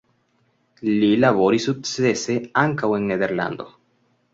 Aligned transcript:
Li 1.03 1.11
laboris 1.25 1.69
sukcese 1.71 2.41
ankaŭ 2.67 2.95
en 3.01 3.11
Nederlando. 3.15 3.75